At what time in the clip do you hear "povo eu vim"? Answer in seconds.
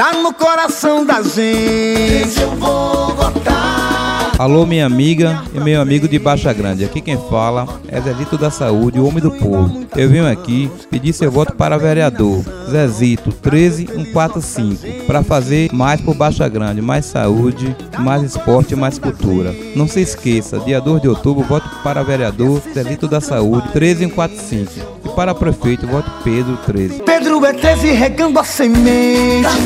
9.30-10.20